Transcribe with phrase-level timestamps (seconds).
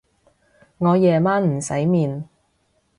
[0.79, 2.27] 我夜晚唔使面